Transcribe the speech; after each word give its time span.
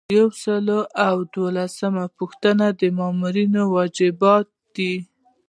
یو 0.17 0.27
سل 0.43 0.67
او 1.07 1.15
دولسمه 1.35 2.05
پوښتنه 2.17 2.65
د 2.79 2.81
مامور 2.97 3.35
وجایب 3.75 4.21
دي. 4.75 4.93